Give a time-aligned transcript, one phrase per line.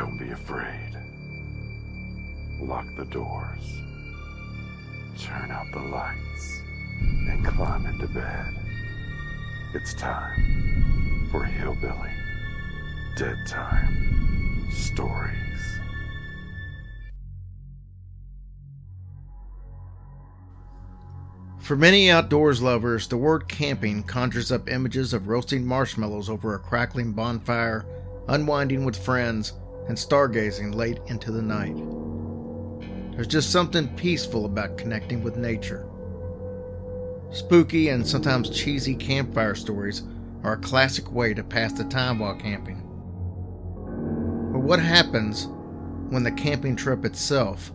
[0.00, 0.96] Don't be afraid.
[2.58, 3.82] Lock the doors.
[5.18, 6.62] Turn out the lights.
[7.28, 8.46] And climb into bed.
[9.74, 12.14] It's time for Hillbilly
[13.14, 15.80] Dead Time Stories.
[21.58, 26.58] For many outdoors lovers, the word camping conjures up images of roasting marshmallows over a
[26.58, 27.84] crackling bonfire,
[28.28, 29.52] unwinding with friends,
[29.88, 31.76] and stargazing late into the night.
[33.14, 35.86] There's just something peaceful about connecting with nature.
[37.32, 40.02] Spooky and sometimes cheesy campfire stories
[40.42, 42.78] are a classic way to pass the time while camping.
[44.52, 45.46] But what happens
[46.08, 47.72] when the camping trip itself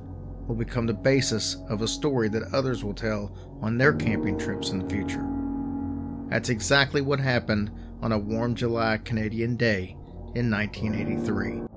[0.47, 4.71] will become the basis of a story that others will tell on their camping trips
[4.71, 5.25] in the future?
[6.29, 9.95] That's exactly what happened on a warm July Canadian day
[10.33, 11.74] in 1983.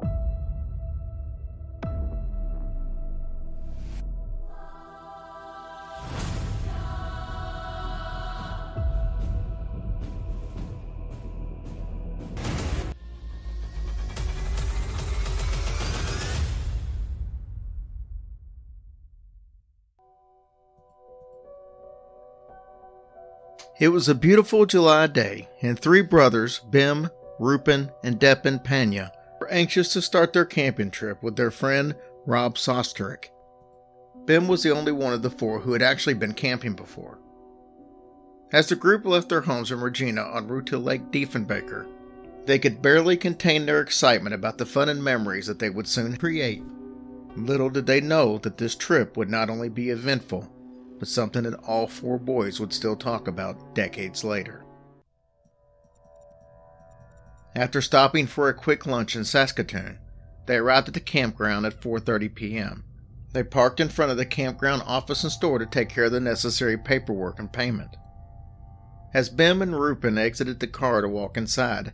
[23.80, 29.48] It was a beautiful July day, and three brothers, Bim, Rupin, and Depin Pena, were
[29.52, 31.94] anxious to start their camping trip with their friend
[32.26, 33.30] Rob Sosterik.
[34.24, 37.20] Bim was the only one of the four who had actually been camping before.
[38.50, 41.86] As the group left their homes in Regina en route to Lake Diefenbaker,
[42.46, 46.16] they could barely contain their excitement about the fun and memories that they would soon
[46.16, 46.64] create.
[47.36, 50.50] Little did they know that this trip would not only be eventful,
[50.98, 54.64] but something that all four boys would still talk about decades later.
[57.55, 59.98] After stopping for a quick lunch in Saskatoon,
[60.46, 62.84] they arrived at the campground at 4:30 p.m.
[63.32, 66.20] They parked in front of the campground office and store to take care of the
[66.20, 67.96] necessary paperwork and payment.
[69.12, 71.92] As Bim and Rupin exited the car to walk inside,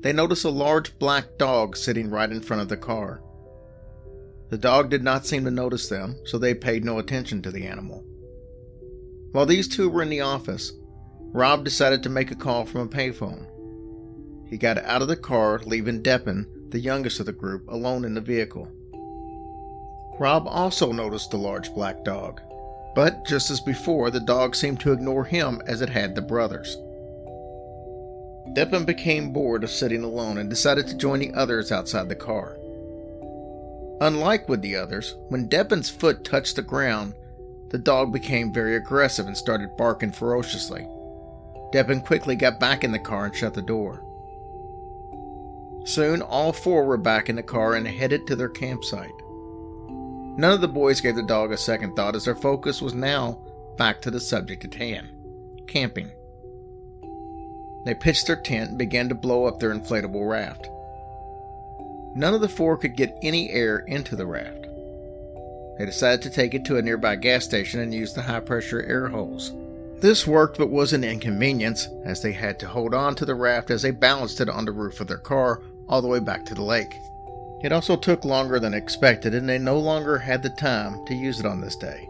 [0.00, 3.22] they noticed a large black dog sitting right in front of the car.
[4.50, 7.66] The dog did not seem to notice them, so they paid no attention to the
[7.66, 8.04] animal.
[9.34, 10.70] While these two were in the office,
[11.32, 13.48] Rob decided to make a call from a payphone.
[14.48, 18.14] He got out of the car, leaving Depin, the youngest of the group, alone in
[18.14, 18.68] the vehicle.
[20.20, 22.42] Rob also noticed the large black dog,
[22.94, 26.76] but just as before, the dog seemed to ignore him as it had the brothers.
[28.54, 32.56] Depin became bored of sitting alone and decided to join the others outside the car.
[34.00, 37.14] Unlike with the others, when Depin's foot touched the ground,
[37.70, 40.86] the dog became very aggressive and started barking ferociously.
[41.72, 44.02] Depin quickly got back in the car and shut the door.
[45.84, 49.10] Soon, all four were back in the car and headed to their campsite.
[50.36, 53.38] None of the boys gave the dog a second thought as their focus was now
[53.76, 55.08] back to the subject at hand
[55.66, 56.10] camping.
[57.84, 60.68] They pitched their tent and began to blow up their inflatable raft.
[62.16, 64.63] None of the four could get any air into the raft.
[65.78, 68.82] They decided to take it to a nearby gas station and use the high pressure
[68.82, 69.52] air hose.
[70.00, 73.70] This worked but was an inconvenience, as they had to hold on to the raft
[73.70, 76.54] as they balanced it on the roof of their car all the way back to
[76.54, 77.00] the lake.
[77.62, 81.40] It also took longer than expected, and they no longer had the time to use
[81.40, 82.08] it on this day.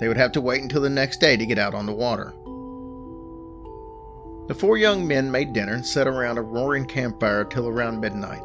[0.00, 2.32] They would have to wait until the next day to get out on the water.
[4.48, 8.42] The four young men made dinner and sat around a roaring campfire till around midnight.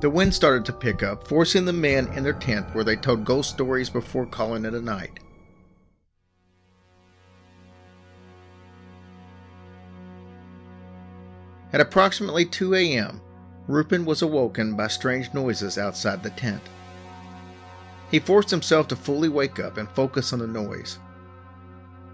[0.00, 3.24] The wind started to pick up, forcing the men in their tent where they told
[3.24, 5.20] ghost stories before calling it a night.
[11.72, 13.20] At approximately 2 a.m.,
[13.68, 16.62] Rupin was awoken by strange noises outside the tent.
[18.10, 20.98] He forced himself to fully wake up and focus on the noise.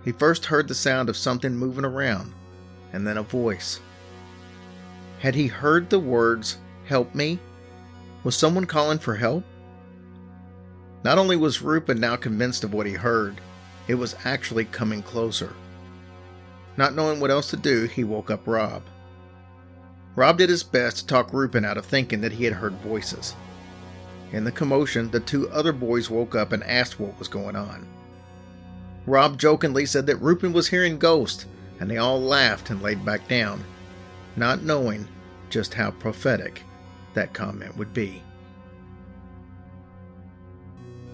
[0.04, 2.32] He first heard the sound of something moving around,
[2.92, 3.80] and then a voice.
[5.18, 7.38] Had he heard the words, Help me?
[8.24, 9.44] Was someone calling for help?
[11.04, 13.40] Not only was Rupin now convinced of what he heard,
[13.88, 15.54] it was actually coming closer.
[16.76, 18.82] Not knowing what else to do, he woke up Rob.
[20.14, 23.34] Rob did his best to talk Rupin out of thinking that he had heard voices.
[24.30, 27.86] In the commotion, the two other boys woke up and asked what was going on.
[29.04, 31.46] Rob jokingly said that Rupin was hearing ghosts,
[31.80, 33.64] and they all laughed and laid back down,
[34.36, 35.08] not knowing
[35.50, 36.62] just how prophetic
[37.14, 38.22] that comment would be.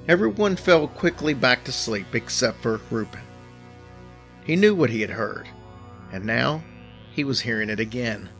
[0.08, 3.20] Everyone fell quickly back to sleep except for Rupin.
[4.44, 5.46] He knew what he had heard,
[6.12, 6.62] and now
[7.12, 8.30] he was hearing it again,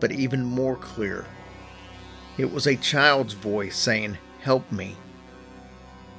[0.00, 1.26] but even more clear.
[2.38, 4.96] It was a child's voice saying, Help me.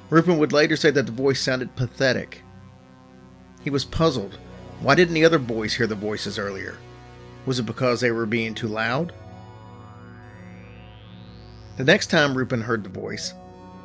[0.09, 2.43] Rupin would later say that the voice sounded pathetic.
[3.63, 4.37] He was puzzled.
[4.79, 6.77] Why didn't the other boys hear the voices earlier?
[7.45, 9.13] Was it because they were being too loud?
[11.77, 13.35] The next time Rupin heard the voice,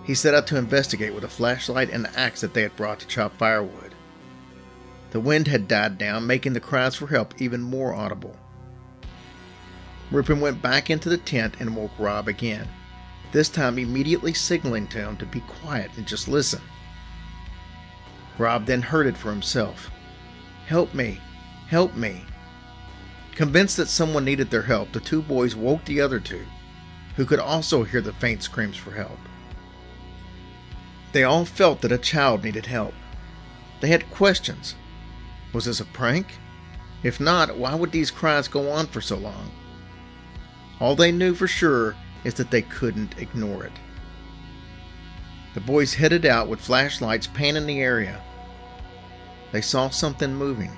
[0.04, 3.00] he set out to investigate with a flashlight and the axe that they had brought
[3.00, 3.94] to chop firewood.
[5.10, 8.34] The wind had died down, making the cries for help even more audible.
[10.10, 12.66] Rupin went back into the tent and woke Rob again,
[13.30, 16.62] this time immediately signaling to him to be quiet and just listen.
[18.38, 19.90] Rob then heard it for himself.
[20.66, 21.20] Help me!
[21.68, 22.24] Help me!
[23.34, 26.44] Convinced that someone needed their help, the two boys woke the other two,
[27.16, 29.18] who could also hear the faint screams for help.
[31.12, 32.94] They all felt that a child needed help.
[33.80, 34.74] They had questions.
[35.52, 36.38] Was this a prank?
[37.02, 39.50] If not, why would these cries go on for so long?
[40.80, 41.94] All they knew for sure
[42.24, 43.72] is that they couldn't ignore it.
[45.54, 48.22] The boys headed out with flashlights panning the area.
[49.50, 50.72] They saw something moving,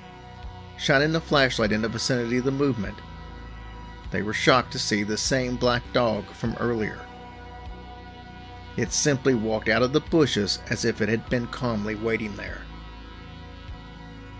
[0.77, 2.97] shining the flashlight in the vicinity of the movement.
[4.11, 6.99] They were shocked to see the same black dog from earlier.
[8.77, 12.61] It simply walked out of the bushes as if it had been calmly waiting there.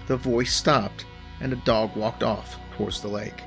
[0.08, 1.06] The voice stopped,
[1.40, 3.42] and the dog walked off towards the lake.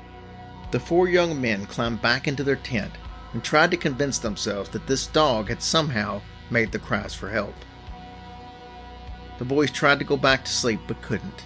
[0.71, 2.93] The four young men climbed back into their tent
[3.33, 7.55] and tried to convince themselves that this dog had somehow made the cries for help.
[9.37, 11.45] The boys tried to go back to sleep but couldn't.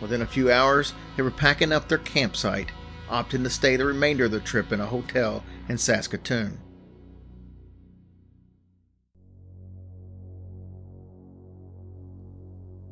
[0.00, 2.70] Within a few hours, they were packing up their campsite,
[3.08, 6.58] opting to stay the remainder of the trip in a hotel in Saskatoon.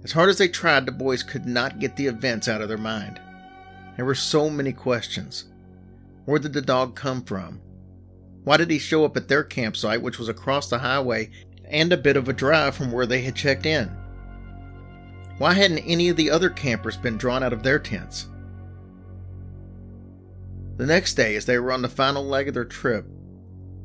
[0.02, 2.78] As hard as they tried, the boys could not get the events out of their
[2.78, 3.20] mind.
[3.96, 5.44] There were so many questions.
[6.24, 7.60] Where did the dog come from?
[8.44, 11.30] Why did he show up at their campsite, which was across the highway
[11.66, 13.88] and a bit of a drive from where they had checked in?
[15.36, 18.29] Why hadn't any of the other campers been drawn out of their tents?
[20.80, 23.04] The next day, as they were on the final leg of their trip,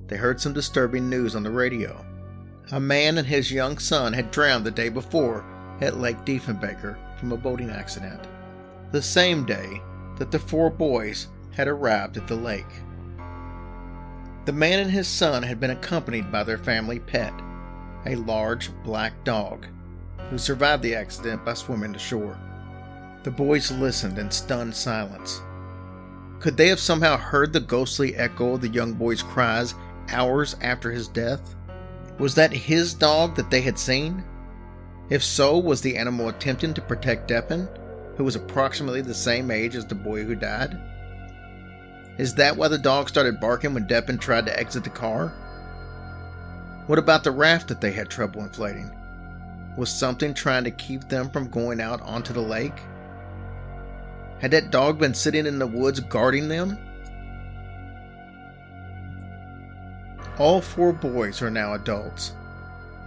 [0.07, 2.05] they heard some disturbing news on the radio.
[2.71, 5.43] A man and his young son had drowned the day before
[5.81, 8.25] at Lake Diefenbaker from a boating accident,
[8.93, 9.81] the same day
[10.19, 12.63] that the four boys had arrived at the lake.
[14.45, 17.33] The man and his son had been accompanied by their family pet,
[18.05, 19.67] a large black dog,
[20.29, 22.39] who survived the accident by swimming to shore.
[23.23, 25.41] The boys listened in stunned silence.
[26.39, 29.73] Could they have somehow heard the ghostly echo of the young boy's cries
[30.09, 31.55] hours after his death?
[32.19, 34.23] Was that his dog that they had seen?
[35.09, 37.67] If so, was the animal attempting to protect Depin,
[38.17, 40.79] who was approximately the same age as the boy who died?
[42.17, 45.33] Is that why the dog started barking when Depin tried to exit the car?
[46.87, 48.91] What about the raft that they had trouble inflating?
[49.77, 52.79] Was something trying to keep them from going out onto the lake?
[54.39, 56.77] Had that dog been sitting in the woods guarding them?
[60.37, 62.33] All four boys are now adults.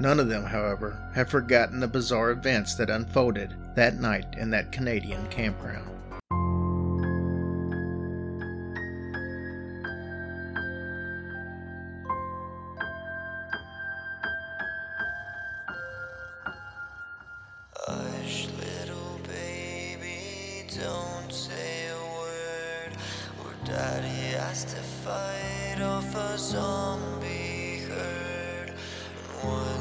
[0.00, 4.72] None of them, however, have forgotten the bizarre events that unfolded that night in that
[4.72, 5.90] Canadian campground.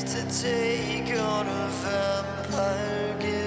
[0.00, 3.41] to take on a vampire.